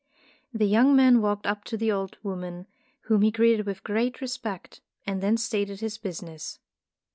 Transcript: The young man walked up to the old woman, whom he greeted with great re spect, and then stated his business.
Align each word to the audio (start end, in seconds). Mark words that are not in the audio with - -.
The 0.51 0.65
young 0.65 0.95
man 0.95 1.21
walked 1.21 1.45
up 1.45 1.63
to 1.65 1.77
the 1.77 1.91
old 1.91 2.17
woman, 2.23 2.65
whom 3.01 3.21
he 3.21 3.29
greeted 3.29 3.67
with 3.67 3.83
great 3.83 4.19
re 4.19 4.25
spect, 4.25 4.81
and 5.05 5.21
then 5.21 5.37
stated 5.37 5.79
his 5.79 5.99
business. 5.99 6.57